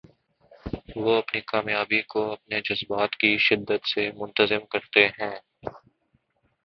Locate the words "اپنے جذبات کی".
2.31-3.37